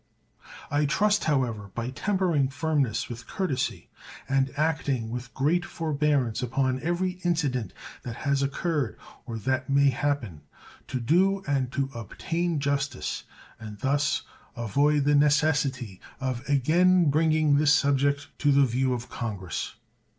[0.71, 3.91] I trust, however, by tempering firmness with courtesy
[4.27, 10.41] and acting with great forbearance upon every incident that has occurred or that may happen,
[10.87, 13.25] to do and to obtain justice,
[13.59, 14.23] and thus
[14.55, 19.75] avoid the necessity of again bringing this subject to the view of Congress.